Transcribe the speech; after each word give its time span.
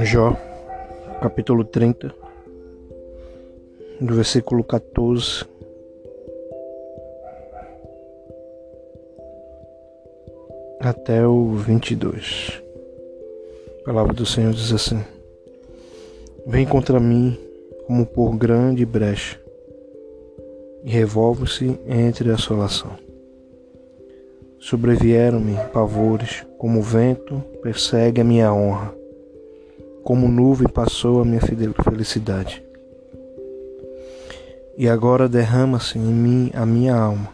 Jó, 0.00 0.34
capítulo 1.20 1.66
30, 1.66 2.14
do 4.00 4.14
versículo 4.14 4.64
14 4.64 5.44
até 10.80 11.26
o 11.26 11.50
22. 11.56 12.62
A 13.82 13.84
palavra 13.84 14.14
do 14.14 14.24
Senhor 14.24 14.54
diz 14.54 14.72
assim: 14.72 15.04
Vem 16.46 16.66
contra 16.66 16.98
mim 16.98 17.38
como 17.86 18.06
por 18.06 18.34
grande 18.34 18.86
brecha, 18.86 19.38
e 20.82 20.88
revolve-se 20.88 21.78
entre 21.86 22.30
a 22.30 22.34
assolação. 22.34 22.92
Sobrevieram-me 24.58 25.54
pavores, 25.70 26.46
como 26.56 26.78
o 26.78 26.82
vento 26.82 27.40
persegue 27.60 28.22
a 28.22 28.24
minha 28.24 28.52
honra 28.54 29.01
como 30.02 30.28
nuvem 30.28 30.68
passou 30.68 31.20
a 31.20 31.24
minha 31.24 31.40
felicidade. 31.40 32.62
E 34.76 34.88
agora 34.88 35.28
derrama-se 35.28 35.98
em 35.98 36.12
mim 36.12 36.50
a 36.54 36.64
minha 36.66 36.94
alma. 36.94 37.28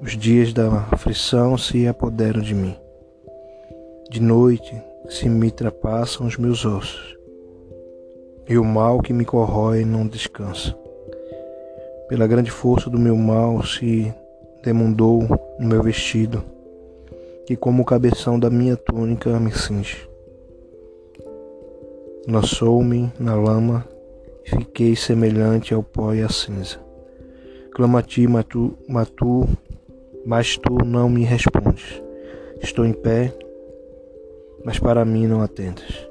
Os 0.00 0.16
dias 0.16 0.52
da 0.52 0.86
aflição 0.90 1.58
se 1.58 1.86
apoderam 1.86 2.40
de 2.40 2.54
mim. 2.54 2.76
De 4.10 4.20
noite 4.20 4.74
se 5.08 5.28
me 5.28 5.50
trapassam 5.50 6.26
os 6.26 6.36
meus 6.36 6.64
ossos, 6.64 7.16
e 8.48 8.56
o 8.56 8.64
mal 8.64 9.00
que 9.00 9.12
me 9.12 9.24
corrói 9.24 9.84
não 9.84 10.06
descansa. 10.06 10.74
Pela 12.08 12.26
grande 12.26 12.50
força 12.50 12.88
do 12.88 12.98
meu 12.98 13.16
mal 13.16 13.62
se 13.64 14.14
demundou 14.62 15.22
o 15.58 15.64
meu 15.64 15.82
vestido, 15.82 16.42
e 17.48 17.56
como 17.56 17.82
o 17.82 17.86
cabeção 17.86 18.38
da 18.38 18.48
minha 18.48 18.76
túnica 18.76 19.38
me 19.38 19.52
cinge. 19.52 20.08
Lançou-me 22.26 23.12
na 23.20 23.34
lama, 23.34 23.86
fiquei 24.44 24.96
semelhante 24.96 25.74
ao 25.74 25.82
pó 25.82 26.14
e 26.14 26.22
à 26.22 26.28
cinza. 26.30 26.78
Clama 27.74 27.98
a 27.98 28.02
ti, 28.02 28.26
mas 28.26 28.46
tu, 28.46 29.46
mas 30.24 30.56
tu 30.56 30.72
não 30.86 31.10
me 31.10 31.22
respondes. 31.22 32.02
Estou 32.62 32.86
em 32.86 32.94
pé, 32.94 33.30
mas 34.64 34.78
para 34.78 35.04
mim 35.04 35.26
não 35.26 35.42
atentas. 35.42 36.08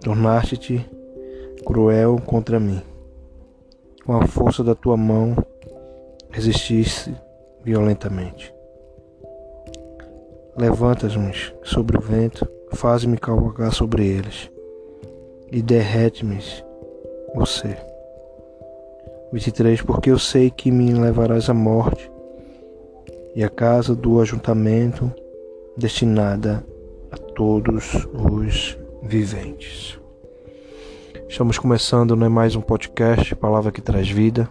Tornaste-te 0.00 0.84
cruel 1.64 2.16
contra 2.26 2.58
mim. 2.58 2.82
Com 4.04 4.16
a 4.16 4.26
força 4.26 4.64
da 4.64 4.74
tua 4.74 4.96
mão, 4.96 5.36
resististe 6.32 7.14
violentamente. 7.62 8.52
Levantas-me 10.56 11.32
sobre 11.62 11.96
o 11.96 12.00
vento, 12.00 12.44
faz-me 12.72 13.16
cavalgar 13.16 13.72
sobre 13.72 14.04
eles 14.04 14.51
e 15.52 15.60
derrete-me 15.60 16.38
você. 17.34 17.76
23 19.32 19.82
Porque 19.82 20.10
eu 20.10 20.18
sei 20.18 20.50
que 20.50 20.70
me 20.70 20.92
levarás 20.92 21.48
à 21.50 21.54
morte 21.54 22.10
e 23.36 23.44
à 23.44 23.50
casa 23.50 23.94
do 23.94 24.20
ajuntamento 24.20 25.12
destinada 25.76 26.64
a 27.10 27.16
todos 27.16 28.06
os 28.14 28.78
viventes. 29.02 29.98
Estamos 31.28 31.58
começando 31.58 32.16
né, 32.16 32.28
mais 32.28 32.56
um 32.56 32.60
podcast, 32.60 33.34
Palavra 33.36 33.72
que 33.72 33.80
Traz 33.80 34.08
Vida. 34.08 34.48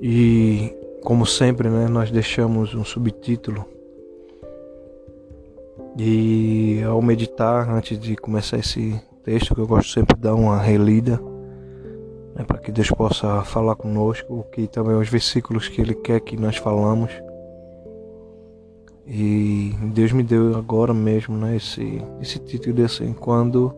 E, 0.00 0.74
como 1.02 1.26
sempre, 1.26 1.68
né, 1.68 1.86
nós 1.88 2.10
deixamos 2.10 2.74
um 2.74 2.84
subtítulo 2.84 3.73
e 5.96 6.82
ao 6.82 7.00
meditar, 7.00 7.68
antes 7.70 7.98
de 7.98 8.16
começar 8.16 8.58
esse 8.58 9.00
texto, 9.22 9.54
que 9.54 9.60
eu 9.60 9.66
gosto 9.66 9.92
sempre 9.92 10.16
de 10.16 10.22
dar 10.22 10.34
uma 10.34 10.58
relida, 10.58 11.20
né, 12.34 12.44
para 12.44 12.58
que 12.58 12.72
Deus 12.72 12.90
possa 12.90 13.42
falar 13.42 13.76
conosco, 13.76 14.44
que 14.52 14.66
também 14.66 14.96
os 14.96 15.08
versículos 15.08 15.68
que 15.68 15.80
Ele 15.80 15.94
quer 15.94 16.20
que 16.20 16.36
nós 16.36 16.56
falamos. 16.56 17.10
E 19.06 19.72
Deus 19.92 20.12
me 20.12 20.22
deu 20.22 20.56
agora 20.56 20.92
mesmo 20.92 21.36
né, 21.36 21.56
esse, 21.56 22.02
esse 22.20 22.38
título 22.38 22.74
de 22.74 22.82
assim, 22.82 23.12
quando 23.12 23.74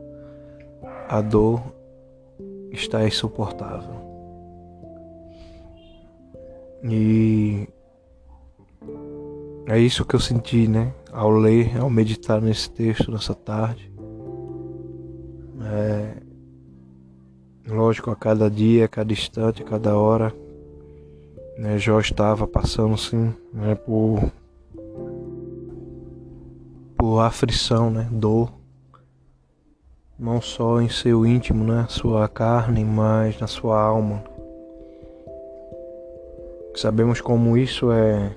a 1.08 1.20
dor 1.20 1.62
está 2.70 3.06
insuportável. 3.06 3.94
E 6.82 7.68
é 9.66 9.78
isso 9.78 10.04
que 10.04 10.14
eu 10.14 10.20
senti, 10.20 10.68
né? 10.68 10.92
Ao 11.16 11.30
ler, 11.30 11.78
ao 11.80 11.88
meditar 11.88 12.42
nesse 12.42 12.70
texto 12.70 13.10
nessa 13.10 13.34
tarde. 13.34 13.90
É, 15.64 16.16
lógico, 17.66 18.10
a 18.10 18.14
cada 18.14 18.50
dia, 18.50 18.84
a 18.84 18.88
cada 18.88 19.14
instante, 19.14 19.62
a 19.62 19.64
cada 19.64 19.96
hora, 19.96 20.30
né, 21.56 21.78
Jó 21.78 21.98
estava 22.00 22.46
passando 22.46 22.98
sim, 22.98 23.32
né, 23.50 23.74
por 23.74 24.30
por 26.98 27.20
aflição, 27.20 27.90
né, 27.90 28.06
dor, 28.12 28.52
não 30.18 30.42
só 30.42 30.82
em 30.82 30.90
seu 30.90 31.24
íntimo, 31.24 31.64
né, 31.64 31.86
sua 31.88 32.28
carne, 32.28 32.84
mas 32.84 33.40
na 33.40 33.46
sua 33.46 33.80
alma. 33.80 34.22
Sabemos 36.74 37.22
como 37.22 37.56
isso 37.56 37.90
é 37.90 38.36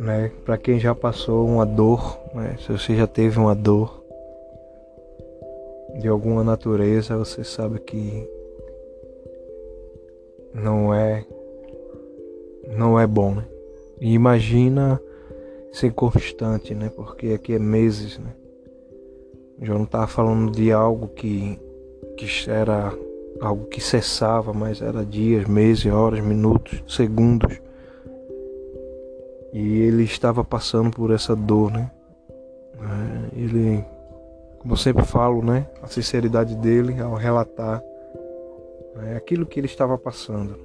né? 0.00 0.32
Para 0.46 0.56
quem 0.56 0.80
já 0.80 0.94
passou 0.94 1.46
uma 1.46 1.66
dor, 1.66 2.18
né? 2.34 2.56
se 2.58 2.72
você 2.72 2.96
já 2.96 3.06
teve 3.06 3.38
uma 3.38 3.54
dor 3.54 4.02
de 6.00 6.08
alguma 6.08 6.42
natureza, 6.42 7.18
você 7.18 7.44
sabe 7.44 7.78
que 7.80 8.26
não 10.54 10.94
é 10.94 11.26
não 12.74 12.98
é 12.98 13.06
bom, 13.06 13.34
né? 13.34 13.44
E 14.00 14.14
imagina 14.14 15.00
ser 15.72 15.92
constante, 15.92 16.74
né? 16.74 16.90
Porque 16.94 17.32
aqui 17.34 17.54
é 17.54 17.58
meses, 17.58 18.18
né? 18.18 18.32
Já 19.60 19.74
não 19.74 19.84
estava 19.84 20.06
falando 20.06 20.50
de 20.50 20.72
algo 20.72 21.08
que 21.08 21.58
que 22.16 22.50
era 22.50 22.92
algo 23.40 23.66
que 23.66 23.82
cessava, 23.82 24.54
mas 24.54 24.80
era 24.80 25.04
dias, 25.04 25.46
meses, 25.46 25.92
horas, 25.92 26.20
minutos, 26.20 26.82
segundos. 26.88 27.60
E 29.52 29.80
ele 29.80 30.04
estava 30.04 30.44
passando 30.44 30.90
por 30.90 31.10
essa 31.10 31.34
dor, 31.34 31.70
né? 31.72 31.90
É, 32.80 33.38
ele, 33.38 33.84
como 34.58 34.74
eu 34.74 34.76
sempre 34.76 35.04
falo, 35.04 35.42
né? 35.42 35.66
A 35.82 35.86
sinceridade 35.86 36.54
dele 36.56 37.00
ao 37.00 37.14
relatar 37.14 37.82
né, 38.94 39.16
aquilo 39.16 39.46
que 39.46 39.58
ele 39.58 39.66
estava 39.66 39.96
passando. 39.98 40.58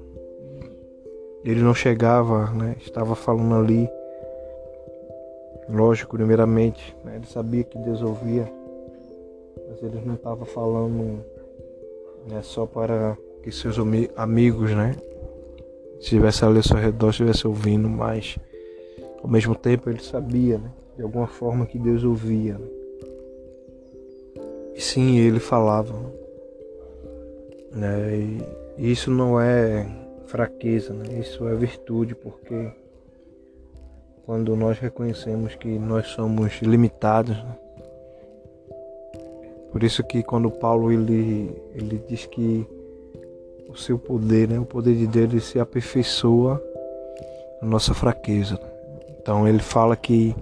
Ele 1.44 1.62
não 1.62 1.74
chegava, 1.74 2.52
né? 2.52 2.76
Estava 2.80 3.16
falando 3.16 3.56
ali. 3.56 3.90
Lógico, 5.70 6.16
primeiramente, 6.16 6.96
né, 7.04 7.16
ele 7.16 7.26
sabia 7.26 7.64
que 7.64 7.78
Deus 7.80 8.00
ouvia, 8.04 8.48
mas 9.68 9.82
ele 9.82 10.00
não 10.06 10.14
estava 10.14 10.46
falando 10.46 11.26
né, 12.28 12.40
só 12.44 12.68
para 12.68 13.18
que 13.42 13.52
seus 13.52 13.78
amigos, 14.16 14.72
né? 14.72 14.96
Estivesse 16.00 16.46
ali 16.46 16.58
ao 16.58 16.64
seu 16.64 16.78
redor, 16.78 17.10
estivesse 17.10 17.48
ouvindo, 17.48 17.90
mas 17.90 18.38
ao 19.26 19.32
mesmo 19.32 19.56
tempo 19.56 19.90
ele 19.90 20.04
sabia, 20.04 20.60
né, 20.60 20.72
de 20.96 21.02
alguma 21.02 21.26
forma 21.26 21.66
que 21.66 21.80
Deus 21.80 22.04
ouvia. 22.04 22.60
Né? 22.60 22.68
E 24.76 24.80
sim, 24.80 25.18
ele 25.18 25.40
falava. 25.40 25.96
Né? 27.72 28.38
E 28.78 28.92
isso 28.92 29.10
não 29.10 29.42
é 29.42 29.88
fraqueza, 30.28 30.94
né? 30.94 31.20
isso 31.20 31.48
é 31.48 31.56
virtude, 31.56 32.14
porque 32.14 32.72
quando 34.28 34.56
nós 34.56 34.78
reconhecemos 34.78 35.56
que 35.56 35.80
nós 35.80 36.06
somos 36.10 36.62
limitados, 36.62 37.36
né? 37.36 37.58
por 39.72 39.82
isso 39.82 40.04
que 40.04 40.22
quando 40.22 40.52
Paulo 40.52 40.92
ele, 40.92 41.52
ele 41.74 42.00
diz 42.08 42.28
que 42.28 42.64
o 43.68 43.76
seu 43.76 43.98
poder, 43.98 44.48
né? 44.50 44.60
o 44.60 44.66
poder 44.66 44.96
de 44.96 45.08
Deus 45.08 45.32
ele 45.32 45.42
se 45.42 45.60
aperfeiçoa 45.60 46.64
na 47.60 47.68
nossa 47.68 47.92
fraqueza. 47.92 48.54
Né? 48.62 48.75
Então 49.26 49.48
ele 49.48 49.58
fala 49.58 49.96
que 49.96 50.36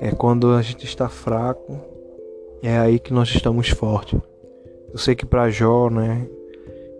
é 0.00 0.12
quando 0.12 0.52
a 0.52 0.62
gente 0.62 0.86
está 0.86 1.08
fraco, 1.08 1.80
é 2.62 2.78
aí 2.78 2.96
que 2.96 3.12
nós 3.12 3.28
estamos 3.28 3.70
fortes. 3.70 4.20
Eu 4.92 4.98
sei 4.98 5.16
que 5.16 5.26
para 5.26 5.50
Jó, 5.50 5.90
né, 5.90 6.24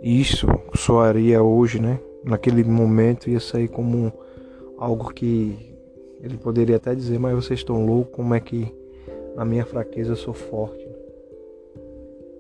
isso 0.03 0.49
soaria 0.75 1.41
hoje, 1.41 1.81
né, 1.81 2.01
naquele 2.25 2.65
momento 2.65 3.31
ia 3.31 3.39
sair 3.39 3.69
como 3.69 4.13
algo 4.77 5.15
que 5.15 5.73
ele 6.21 6.37
poderia 6.37 6.75
até 6.75 6.97
dizer, 6.97 7.21
mas 7.21 7.33
vocês 7.33 7.61
estão 7.61 7.87
loucos, 7.87 8.17
como 8.17 8.35
é 8.35 8.41
que 8.41 8.75
na 9.37 9.45
minha 9.45 9.65
fraqueza 9.65 10.15
eu 10.15 10.17
sou 10.17 10.35
forte? 10.35 10.85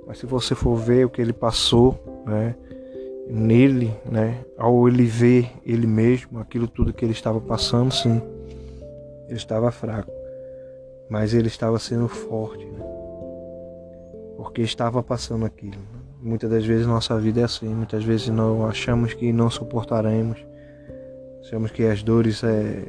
Mas 0.04 0.18
se 0.18 0.26
você 0.26 0.56
for 0.56 0.74
ver 0.74 1.06
o 1.06 1.10
que 1.10 1.22
ele 1.22 1.32
passou, 1.32 1.96
né, 2.26 2.56
nele, 3.30 3.94
né, 4.04 4.44
ao 4.56 4.88
ele 4.88 5.04
ver 5.04 5.48
ele 5.64 5.86
mesmo, 5.86 6.40
aquilo 6.40 6.66
tudo 6.66 6.92
que 6.92 7.04
ele 7.04 7.12
estava 7.12 7.40
passando, 7.40 7.94
sim, 7.94 8.20
eu 9.28 9.36
estava 9.36 9.70
fraco. 9.70 10.10
mas 11.10 11.32
ele 11.32 11.48
estava 11.48 11.78
sendo 11.78 12.08
forte, 12.08 12.64
né? 12.66 12.80
porque 14.36 14.62
estava 14.62 15.02
passando 15.02 15.44
aquilo. 15.44 15.80
Muitas 16.20 16.50
das 16.50 16.64
vezes 16.64 16.86
nossa 16.86 17.18
vida 17.18 17.40
é 17.40 17.44
assim, 17.44 17.68
muitas 17.68 18.04
vezes 18.04 18.28
não 18.28 18.66
achamos 18.66 19.14
que 19.14 19.32
não 19.32 19.48
suportaremos, 19.48 20.38
achamos 21.40 21.70
que 21.70 21.84
as 21.84 22.02
dores 22.02 22.42
é 22.42 22.84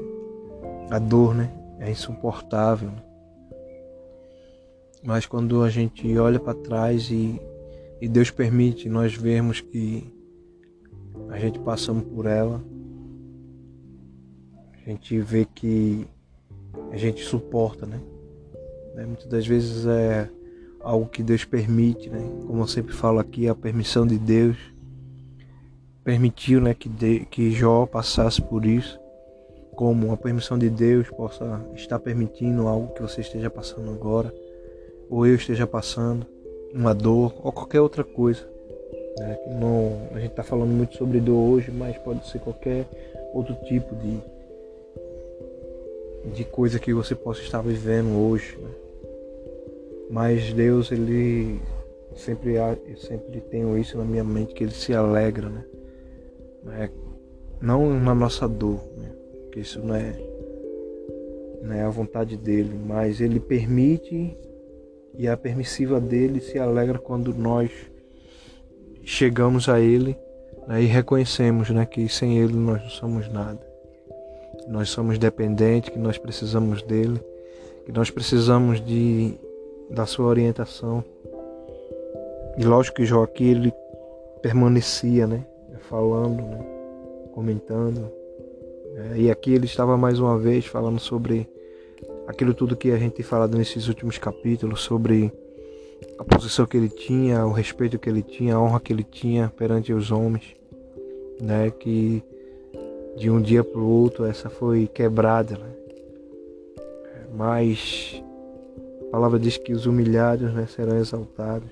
a 0.90 1.00
dor, 1.00 1.36
né, 1.36 1.52
é 1.80 1.90
insuportável. 1.90 2.90
Né? 2.90 3.04
Mas 5.04 5.26
quando 5.26 5.64
a 5.64 5.70
gente 5.70 6.18
olha 6.18 6.40
para 6.40 6.54
trás 6.54 7.10
e, 7.10 7.40
e 8.02 8.08
Deus 8.08 8.32
permite 8.32 8.90
nós 8.90 9.14
vermos 9.16 9.62
que 9.62 10.14
a 11.30 11.38
gente 11.38 11.60
passamos 11.60 12.04
por 12.04 12.26
ela, 12.26 12.62
a 14.74 14.90
gente 14.90 15.20
vê 15.20 15.46
que 15.46 16.08
a 16.92 16.98
gente 16.98 17.24
suporta, 17.24 17.86
né? 17.86 18.00
né? 18.96 19.06
Muitas 19.06 19.28
das 19.28 19.46
vezes 19.46 19.86
é 19.86 20.30
algo 20.82 21.08
que 21.08 21.24
Deus 21.24 21.46
permite, 21.46 22.10
né? 22.10 22.20
Como 22.48 22.62
eu 22.62 22.68
sempre 22.68 22.94
falo 22.94 23.20
aqui, 23.20 23.48
a 23.48 23.56
permissão 23.56 24.06
de 24.06 24.18
Deus 24.18 24.58
permitiu, 26.04 26.60
né, 26.60 26.74
que 26.74 26.90
de, 26.90 27.26
que 27.26 27.52
Jó 27.52 27.86
passasse 27.86 28.42
por 28.42 28.66
isso, 28.66 29.00
como 29.76 30.12
a 30.12 30.18
permissão 30.18 30.58
de 30.58 30.70
Deus 30.70 31.08
possa 31.10 31.62
estar 31.76 32.00
permitindo 32.00 32.68
algo 32.68 32.94
que 32.94 33.02
você 33.02 33.22
esteja 33.22 33.50
passando 33.50 33.92
agora, 33.92 34.34
ou 35.10 35.28
eu 35.28 35.36
esteja 35.36 35.68
passando, 35.68 36.26
uma 36.74 36.94
dor 36.94 37.34
ou 37.44 37.52
qualquer 37.52 37.80
outra 37.80 38.04
coisa. 38.04 38.42
Né? 39.20 39.38
Não, 39.60 40.08
a 40.16 40.20
gente 40.20 40.32
está 40.32 40.44
falando 40.44 40.72
muito 40.72 40.98
sobre 40.98 41.20
dor 41.20 41.54
hoje, 41.54 41.72
mas 41.72 41.98
pode 42.00 42.28
ser 42.28 42.40
qualquer 42.40 42.88
outro 43.34 43.54
tipo 43.66 43.96
de 43.96 44.20
de 46.26 46.44
coisa 46.44 46.80
que 46.80 46.94
você 46.94 47.16
possa 47.16 47.42
estar 47.42 47.62
vivendo 47.62 48.18
hoje. 48.18 48.58
Né? 48.58 48.70
Mas 50.10 50.54
Deus, 50.54 50.92
ele 50.92 51.60
sempre, 52.16 52.56
eu 52.56 52.98
sempre 52.98 53.42
tenho 53.42 53.78
isso 53.78 53.98
na 53.98 54.04
minha 54.04 54.24
mente, 54.24 54.54
que 54.54 54.64
ele 54.64 54.74
se 54.74 54.94
alegra, 54.94 55.50
né? 55.50 55.66
É, 56.72 56.90
não 57.62 58.00
na 58.00 58.14
nossa 58.14 58.48
dor, 58.48 58.82
né? 58.98 59.12
Porque 59.44 59.62
isso 59.62 59.80
não 59.80 59.96
é, 59.96 60.20
não 61.62 61.74
é 61.74 61.84
a 61.84 61.90
vontade 61.90 62.36
dele, 62.36 62.78
mas 62.86 63.22
ele 63.22 63.40
permite 63.40 64.38
e 65.16 65.28
a 65.28 65.36
permissiva 65.36 66.00
dele 66.00 66.40
se 66.40 66.60
alegra 66.60 67.00
quando 67.00 67.34
nós 67.34 67.72
chegamos 69.04 69.68
a 69.68 69.80
ele 69.80 70.16
né, 70.68 70.84
e 70.84 70.86
reconhecemos 70.86 71.70
né, 71.72 71.86
que 71.86 72.08
sem 72.08 72.38
ele 72.38 72.54
nós 72.54 72.82
não 72.82 72.90
somos 72.90 73.28
nada 73.28 73.69
nós 74.70 74.90
somos 74.90 75.18
dependentes, 75.18 75.90
que 75.90 75.98
nós 75.98 76.18
precisamos 76.18 76.84
dele, 76.84 77.20
que 77.86 77.92
nós 77.92 78.12
precisamos 78.12 78.80
de 78.80 79.34
da 79.90 80.06
sua 80.06 80.28
orientação. 80.28 81.04
E 82.56 82.64
lógico 82.64 82.98
que 82.98 83.06
Jó 83.06 83.24
aqui 83.24 83.50
ele 83.50 83.74
permanecia, 84.42 85.26
né, 85.26 85.44
falando, 85.90 86.44
né, 86.44 86.60
comentando. 87.34 88.12
É, 88.96 89.18
e 89.18 89.32
aqui 89.32 89.52
ele 89.52 89.66
estava 89.66 89.98
mais 89.98 90.20
uma 90.20 90.38
vez 90.38 90.66
falando 90.68 91.00
sobre 91.00 91.50
aquilo 92.28 92.54
tudo 92.54 92.76
que 92.76 92.92
a 92.92 92.98
gente 92.98 93.14
tem 93.14 93.26
falado 93.26 93.58
nesses 93.58 93.88
últimos 93.88 94.20
capítulos, 94.20 94.82
sobre 94.82 95.32
a 96.20 96.24
posição 96.24 96.68
que 96.68 96.78
ele 96.78 96.90
tinha, 96.90 97.44
o 97.46 97.52
respeito 97.52 97.98
que 97.98 98.08
ele 98.08 98.22
tinha, 98.22 98.56
a 98.56 98.62
honra 98.62 98.80
que 98.80 98.94
ele 98.94 99.04
tinha 99.04 99.52
perante 99.58 99.92
os 99.92 100.12
homens, 100.12 100.56
né, 101.42 101.72
que 101.72 102.24
de 103.20 103.30
um 103.30 103.42
dia 103.42 103.66
para 103.66 103.82
o 103.82 103.86
outro 103.86 104.26
essa 104.26 104.50
foi 104.50 104.88
quebrada. 104.88 105.58
Né? 105.58 105.70
Mas 107.36 108.24
a 109.08 109.12
palavra 109.12 109.38
diz 109.38 109.58
que 109.58 109.74
os 109.74 109.86
humilhados 109.86 110.54
né, 110.54 110.66
serão 110.68 110.98
exaltados. 110.98 111.70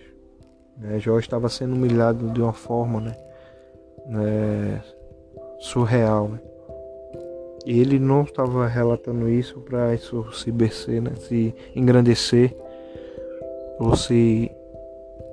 Né? 0.77 0.99
Jó 0.99 1.17
estava 1.17 1.47
sendo 1.47 1.73
humilhado 1.73 2.29
de 2.31 2.41
uma 2.41 2.51
forma 2.51 2.99
né, 2.99 3.17
né, 4.05 4.83
surreal. 5.59 6.27
Né? 6.27 6.39
E 7.65 7.79
ele 7.79 7.97
não 7.97 8.23
estava 8.23 8.67
relatando 8.67 9.29
isso 9.29 9.59
para 9.61 9.95
isso 9.95 10.29
se 10.33 10.51
bercer, 10.51 11.01
né, 11.01 11.11
se 11.15 11.55
engrandecer 11.73 12.53
ou 13.79 13.95
se, 13.95 14.51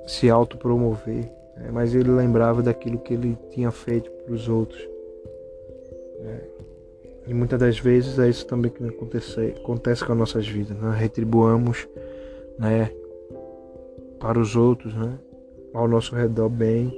se 0.07 0.29
autopromover. 0.29 1.29
Né? 1.57 1.69
Mas 1.73 1.93
ele 1.93 2.09
lembrava 2.09 2.63
daquilo 2.63 2.99
que 2.99 3.13
ele 3.13 3.37
tinha 3.51 3.69
feito 3.69 4.09
para 4.11 4.33
os 4.33 4.47
outros. 4.47 4.94
É. 6.25 6.65
E 7.27 7.33
muitas 7.33 7.59
das 7.59 7.79
vezes 7.79 8.19
é 8.19 8.29
isso 8.29 8.45
também 8.45 8.69
que 8.71 8.83
acontece, 8.83 9.55
acontece 9.57 10.05
com 10.05 10.11
as 10.11 10.17
nossas 10.17 10.47
vidas. 10.47 10.77
Nós 10.79 10.95
retribuamos 10.95 11.87
né, 12.59 12.91
para 14.19 14.39
os 14.39 14.55
outros, 14.55 14.93
né, 14.93 15.17
ao 15.73 15.87
nosso 15.87 16.15
redor 16.15 16.49
bem. 16.49 16.93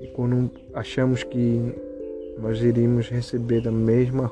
E 0.00 0.06
quando 0.08 0.50
achamos 0.72 1.22
que 1.22 1.74
nós 2.38 2.62
iríamos 2.62 3.08
receber 3.08 3.60
da 3.60 3.70
mesma, 3.70 4.30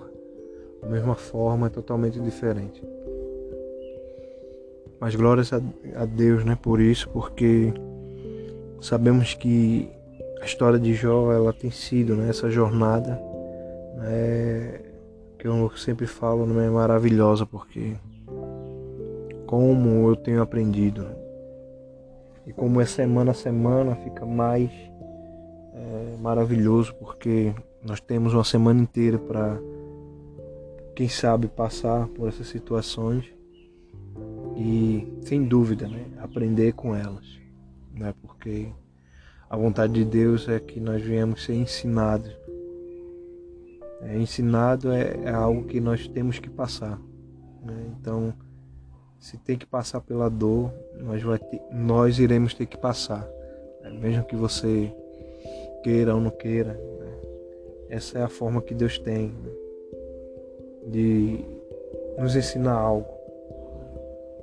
da 0.80 0.88
mesma 0.88 1.14
forma, 1.14 1.68
totalmente 1.68 2.18
diferente. 2.18 2.82
Mas 4.98 5.14
glórias 5.14 5.52
a, 5.52 5.60
a 5.96 6.06
Deus 6.06 6.44
né, 6.46 6.56
por 6.60 6.80
isso, 6.80 7.10
porque 7.10 7.74
sabemos 8.80 9.34
que 9.34 9.90
a 10.40 10.46
história 10.46 10.78
de 10.78 10.94
Jó 10.94 11.30
ela 11.30 11.52
tem 11.52 11.70
sido 11.70 12.14
né, 12.14 12.30
essa 12.30 12.48
jornada 12.48 13.20
é, 14.02 14.81
que 15.38 15.46
eu 15.46 15.70
sempre 15.76 16.06
falo, 16.06 16.46
não 16.46 16.60
é 16.60 16.69
maravilhosa 16.69 17.46
porque 17.46 17.96
como 19.46 20.08
eu 20.08 20.16
tenho 20.16 20.43
aprendido 20.43 21.02
né? 21.02 21.16
e 22.46 22.52
como 22.52 22.81
é 22.81 22.84
semana 22.84 23.31
a 23.31 23.34
semana 23.34 23.94
fica 23.96 24.26
mais 24.26 24.70
é, 25.72 26.16
maravilhoso 26.20 26.94
porque 26.94 27.54
nós 27.82 28.00
temos 28.00 28.34
uma 28.34 28.44
semana 28.44 28.81
inteira 28.81 29.19
para 29.19 29.58
quem 30.94 31.08
sabe 31.08 31.46
passar 31.46 32.08
por 32.08 32.28
essas 32.28 32.49
situações 32.49 33.25
e 34.56 35.06
sem 35.22 35.44
dúvida 35.44 35.87
né, 35.87 36.06
aprender 36.19 36.72
com 36.72 36.94
elas 36.94 37.38
né, 37.94 38.14
porque 38.22 38.69
a 39.49 39.56
vontade 39.56 39.92
de 39.92 40.04
Deus 40.04 40.49
é 40.49 40.58
que 40.58 40.81
nós 40.81 41.00
venhamos 41.02 41.44
ser 41.44 41.54
ensinados 41.54 42.37
é, 44.02 44.16
ensinado 44.16 44.93
é, 44.93 45.16
é, 45.25 45.31
algo 45.31 45.64
que 45.64 45.81
nós 45.81 46.06
temos 46.08 46.38
que 46.38 46.50
passar. 46.50 47.00
Né? 47.62 47.75
Então, 47.99 48.32
se 49.18 49.37
tem 49.38 49.56
que 49.56 49.66
passar 49.66 50.00
pela 50.00 50.28
dor, 50.28 50.73
nós, 50.99 51.23
vai 51.23 51.38
ter, 51.38 51.61
nós 51.73 52.18
iremos 52.18 52.54
ter 52.54 52.66
que 52.66 52.76
passar. 52.76 53.26
Né? 53.82 53.90
Mesmo 53.90 54.25
que 54.25 54.37
você 54.37 54.92
queira 55.82 56.14
ou 56.14 56.20
não 56.20 56.30
queira. 56.30 56.73
Né? 56.73 57.18
Essa 57.90 58.18
é 58.18 58.23
a 58.23 58.28
forma 58.28 58.61
que 58.61 58.75
Deus 58.75 58.99
tem 58.99 59.28
né? 59.28 59.50
de 60.87 61.44
nos 62.18 62.37
ensinar 62.37 62.75
algo. 62.75 63.09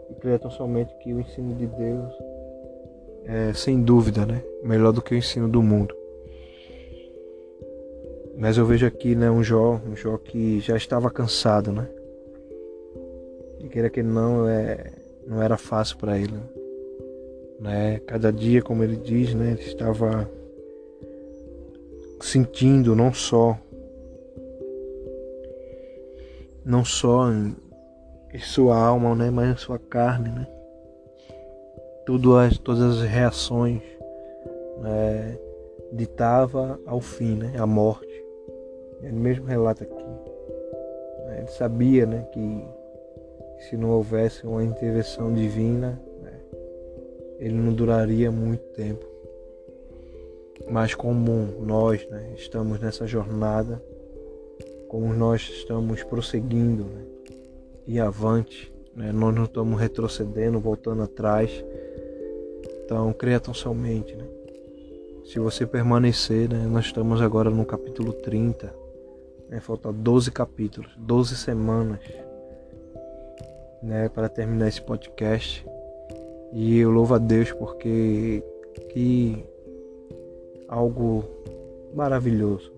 E 0.09 0.15
creio 0.15 0.39
tão 0.39 0.51
somente 0.51 0.93
que 0.97 1.13
o 1.13 1.19
ensino 1.19 1.55
de 1.55 1.67
Deus 1.67 2.13
é, 3.25 3.53
sem 3.53 3.81
dúvida, 3.81 4.25
né? 4.25 4.43
melhor 4.63 4.91
do 4.91 5.01
que 5.01 5.13
o 5.13 5.17
ensino 5.17 5.47
do 5.47 5.61
mundo. 5.61 6.02
Mas 8.37 8.57
eu 8.57 8.65
vejo 8.65 8.85
aqui, 8.85 9.15
né, 9.15 9.29
um 9.29 9.43
Jó, 9.43 9.79
um 9.87 9.95
Jó 9.95 10.17
que 10.17 10.59
já 10.59 10.75
estava 10.75 11.09
cansado, 11.09 11.71
né? 11.71 11.87
E 13.59 13.69
queira 13.69 13.89
que 13.89 14.03
não, 14.03 14.47
é, 14.47 14.91
não 15.27 15.41
era 15.41 15.57
fácil 15.57 15.97
para 15.97 16.17
ele. 16.17 16.33
Né? 17.59 17.99
Cada 18.07 18.31
dia, 18.31 18.61
como 18.61 18.83
ele 18.83 18.97
diz, 18.97 19.33
né, 19.33 19.51
ele 19.51 19.61
estava 19.61 20.29
sentindo 22.21 22.95
não 22.95 23.13
só 23.13 23.57
não 26.65 26.85
só 26.85 27.29
em, 27.29 27.55
sua 28.39 28.77
alma, 28.77 29.13
né, 29.13 29.29
mas 29.29 29.49
em 29.49 29.57
sua 29.57 29.77
carne, 29.77 30.29
né? 30.29 30.47
Tudo 32.05 32.35
as, 32.37 32.57
todas 32.57 32.99
as 32.99 33.07
reações 33.07 33.81
né, 34.79 35.37
ditava 35.91 36.79
ao 36.85 36.99
fim, 36.99 37.35
né, 37.35 37.53
a 37.57 37.65
morte. 37.67 38.12
Ele 39.03 39.19
mesmo 39.19 39.45
relata 39.45 39.83
aqui. 39.83 40.03
Né? 41.25 41.39
Ele 41.39 41.47
sabia 41.47 42.05
né, 42.05 42.25
que 42.31 42.63
se 43.67 43.75
não 43.75 43.89
houvesse 43.89 44.47
uma 44.47 44.63
intervenção 44.63 45.33
divina, 45.33 46.01
né, 46.21 46.39
ele 47.37 47.55
não 47.55 47.73
duraria 47.73 48.31
muito 48.31 48.63
tempo. 48.73 49.05
Mas 50.69 50.95
como 50.95 51.29
nós 51.61 52.07
né, 52.07 52.33
estamos 52.37 52.79
nessa 52.79 53.05
jornada, 53.05 53.83
como 54.87 55.13
nós 55.13 55.41
estamos 55.41 56.01
prosseguindo 56.03 56.85
né, 56.85 57.03
e 57.85 57.99
avante, 57.99 58.71
né, 58.95 59.11
nós 59.11 59.35
não 59.35 59.43
estamos 59.43 59.79
retrocedendo, 59.79 60.59
voltando 60.59 61.03
atrás. 61.03 61.51
Então, 62.85 63.11
creia 63.11 63.39
tão 63.39 63.53
somente. 63.53 64.15
Né? 64.15 64.25
Se 65.25 65.39
você 65.39 65.65
permanecer, 65.65 66.47
nós 66.69 66.85
estamos 66.85 67.21
agora 67.21 67.49
no 67.49 67.65
capítulo 67.65 68.13
30 68.13 68.82
é, 69.53 69.59
falta 69.59 69.91
12 69.91 70.31
capítulos, 70.31 70.91
12 70.97 71.37
semanas. 71.37 71.99
né, 73.81 74.07
para 74.07 74.29
terminar 74.29 74.69
esse 74.69 74.81
podcast. 74.81 75.65
E 76.53 76.79
eu 76.79 76.89
louvo 76.89 77.15
a 77.15 77.17
Deus 77.17 77.51
porque 77.51 78.41
que 78.91 79.43
algo 80.67 81.25
maravilhoso. 81.93 82.71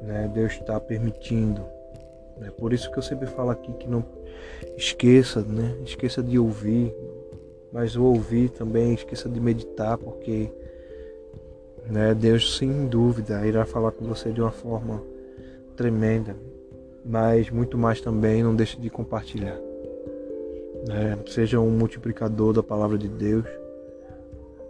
Né? 0.00 0.30
Deus 0.32 0.52
está 0.52 0.78
permitindo. 0.78 1.62
Né? 2.38 2.50
Por 2.56 2.72
isso 2.72 2.90
que 2.92 2.98
eu 2.98 3.02
sempre 3.02 3.26
falo 3.26 3.50
aqui 3.50 3.72
que 3.72 3.88
não 3.88 4.04
esqueça, 4.76 5.40
né? 5.40 5.76
Esqueça 5.84 6.22
de 6.22 6.38
ouvir, 6.38 6.94
mas 7.72 7.96
o 7.96 8.04
ouvir 8.04 8.50
também 8.50 8.94
esqueça 8.94 9.28
de 9.28 9.40
meditar, 9.40 9.98
porque 9.98 10.50
né, 11.88 12.14
Deus 12.14 12.56
sem 12.56 12.86
dúvida 12.86 13.46
irá 13.46 13.64
falar 13.64 13.92
com 13.92 14.04
você 14.06 14.32
de 14.32 14.40
uma 14.40 14.50
forma 14.50 15.02
tremenda, 15.76 16.36
mas 17.04 17.50
muito 17.50 17.76
mais 17.76 18.00
também 18.00 18.42
não 18.42 18.54
deixe 18.54 18.80
de 18.80 18.88
compartilhar. 18.88 19.58
Né? 20.86 21.18
Seja 21.26 21.60
um 21.60 21.70
multiplicador 21.70 22.52
da 22.52 22.62
palavra 22.62 22.96
de 22.96 23.08
Deus, 23.08 23.44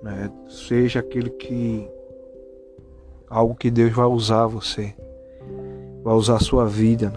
né? 0.03 0.31
seja 0.49 1.01
aquele 1.01 1.31
que 1.31 1.89
algo 3.29 3.55
que 3.55 3.71
Deus 3.71 3.93
vai 3.93 4.07
usar 4.07 4.47
você, 4.47 4.95
vai 6.03 6.15
usar 6.15 6.37
a 6.37 6.41
sua 6.41 6.67
vida, 6.67 7.13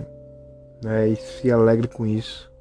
né? 0.84 1.10
E 1.10 1.16
se 1.16 1.52
alegre 1.52 1.88
com 1.88 2.06
isso, 2.06 2.52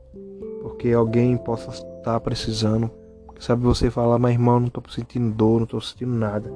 porque 0.61 0.93
alguém 0.93 1.37
possa 1.37 1.71
estar 1.71 2.19
precisando. 2.21 2.91
Sabe 3.39 3.63
você 3.63 3.91
falar, 3.91 4.19
mas 4.19 4.33
irmão, 4.33 4.61
não 4.61 4.69
estou 4.69 4.83
sentindo 4.91 5.35
dor, 5.35 5.59
não 5.59 5.65
estou 5.65 5.81
sentindo 5.81 6.13
nada. 6.13 6.51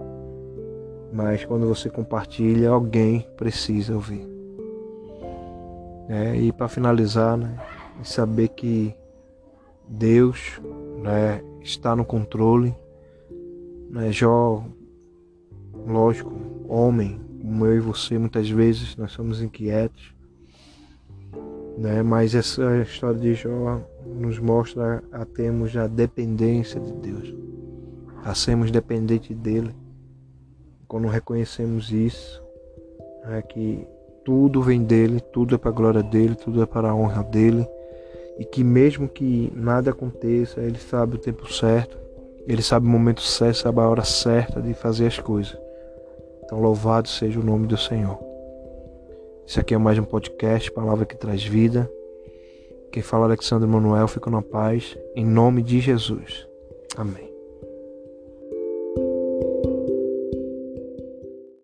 Mas 1.12 1.44
quando 1.44 1.66
você 1.66 1.90
compartilha, 1.90 2.70
alguém 2.70 3.26
precisa 3.36 3.94
ouvir. 3.94 4.26
É, 6.08 6.36
e 6.36 6.52
para 6.52 6.68
finalizar, 6.68 7.36
né, 7.36 7.56
saber 8.02 8.48
que 8.48 8.94
Deus 9.88 10.60
né, 11.02 11.42
está 11.62 11.96
no 11.96 12.04
controle. 12.04 12.74
Né, 13.90 14.12
Jó, 14.12 14.64
lógico, 15.86 16.32
homem, 16.68 17.20
como 17.40 17.66
eu 17.66 17.76
e 17.76 17.80
você, 17.80 18.18
muitas 18.18 18.48
vezes 18.48 18.96
nós 18.96 19.12
somos 19.12 19.42
inquietos. 19.42 20.14
Né, 21.76 22.02
mas 22.02 22.34
essa 22.34 22.82
história 22.82 23.18
de 23.18 23.34
Jó 23.34 23.80
nos 24.04 24.38
mostra 24.38 25.02
a 25.10 25.24
termos 25.24 25.76
a 25.76 25.86
dependência 25.86 26.80
de 26.80 26.92
Deus, 26.92 27.34
a 28.24 28.34
sermos 28.34 28.70
dependentes 28.70 29.36
dele. 29.36 29.74
Quando 30.90 31.06
reconhecemos 31.06 31.92
isso, 31.92 32.42
é 33.28 33.40
que 33.40 33.86
tudo 34.24 34.60
vem 34.60 34.82
dele, 34.82 35.20
tudo 35.20 35.54
é 35.54 35.58
para 35.58 35.70
a 35.70 35.72
glória 35.72 36.02
dele, 36.02 36.34
tudo 36.34 36.60
é 36.64 36.66
para 36.66 36.90
a 36.90 36.94
honra 36.96 37.22
dele, 37.22 37.64
e 38.40 38.44
que 38.44 38.64
mesmo 38.64 39.08
que 39.08 39.52
nada 39.54 39.92
aconteça, 39.92 40.60
ele 40.60 40.78
sabe 40.78 41.14
o 41.14 41.18
tempo 41.18 41.50
certo, 41.52 41.96
ele 42.44 42.60
sabe 42.60 42.88
o 42.88 42.90
momento 42.90 43.22
certo, 43.22 43.58
sabe 43.58 43.78
a 43.78 43.88
hora 43.88 44.02
certa 44.02 44.60
de 44.60 44.74
fazer 44.74 45.06
as 45.06 45.20
coisas. 45.20 45.56
Então, 46.44 46.60
louvado 46.60 47.06
seja 47.06 47.38
o 47.38 47.44
nome 47.44 47.68
do 47.68 47.76
Senhor. 47.76 48.18
Isso 49.46 49.60
aqui 49.60 49.74
é 49.74 49.78
mais 49.78 49.96
um 49.96 50.02
podcast, 50.02 50.72
palavra 50.72 51.06
que 51.06 51.16
traz 51.16 51.44
vida. 51.44 51.88
Quem 52.90 53.00
fala 53.00 53.26
é 53.26 53.28
Alexandre 53.28 53.68
Manuel, 53.68 54.08
fica 54.08 54.28
na 54.28 54.42
paz, 54.42 54.98
em 55.14 55.24
nome 55.24 55.62
de 55.62 55.78
Jesus. 55.78 56.48
Amém. 56.96 57.29